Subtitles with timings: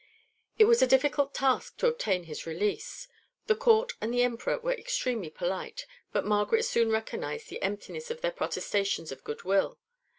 [0.57, 3.07] It was a difficult task to obtain his release.
[3.45, 8.21] The Court and the Emperor were extremely polite, but Margaret soon recognised the emptiness of
[8.21, 9.77] their protestations of good will.